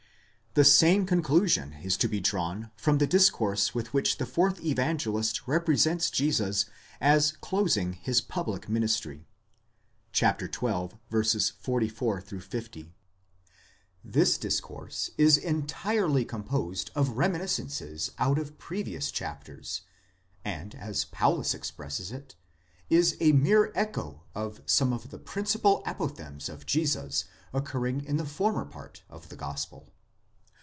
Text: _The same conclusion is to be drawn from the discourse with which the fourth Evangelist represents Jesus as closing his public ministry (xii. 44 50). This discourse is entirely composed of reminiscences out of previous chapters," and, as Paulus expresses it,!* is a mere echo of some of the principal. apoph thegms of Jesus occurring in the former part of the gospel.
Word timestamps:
_The 0.53 0.65
same 0.65 1.05
conclusion 1.05 1.75
is 1.81 1.95
to 1.95 2.09
be 2.09 2.19
drawn 2.19 2.71
from 2.75 2.97
the 2.97 3.07
discourse 3.07 3.73
with 3.73 3.93
which 3.93 4.17
the 4.17 4.25
fourth 4.25 4.61
Evangelist 4.61 5.47
represents 5.47 6.11
Jesus 6.11 6.65
as 6.99 7.31
closing 7.39 7.93
his 7.93 8.19
public 8.19 8.67
ministry 8.67 9.29
(xii. 10.13 10.25
44 10.59 12.19
50). 12.21 12.93
This 14.03 14.37
discourse 14.37 15.11
is 15.17 15.37
entirely 15.37 16.25
composed 16.25 16.91
of 16.95 17.11
reminiscences 17.17 18.11
out 18.19 18.37
of 18.37 18.57
previous 18.57 19.09
chapters," 19.09 19.83
and, 20.43 20.75
as 20.75 21.05
Paulus 21.05 21.53
expresses 21.53 22.11
it,!* 22.11 22.35
is 22.89 23.15
a 23.21 23.31
mere 23.31 23.71
echo 23.73 24.23
of 24.35 24.61
some 24.65 24.91
of 24.91 25.11
the 25.11 25.17
principal. 25.19 25.81
apoph 25.85 26.17
thegms 26.17 26.49
of 26.49 26.65
Jesus 26.65 27.23
occurring 27.53 28.03
in 28.03 28.17
the 28.17 28.25
former 28.25 28.65
part 28.65 29.03
of 29.09 29.29
the 29.29 29.37
gospel. 29.37 29.87